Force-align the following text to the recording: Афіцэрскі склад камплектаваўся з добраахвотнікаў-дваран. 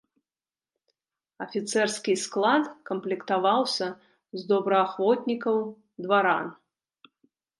Афіцэрскі 1.45 2.13
склад 2.23 2.63
камплектаваўся 2.89 3.89
з 4.39 4.47
добраахвотнікаў-дваран. 4.51 6.47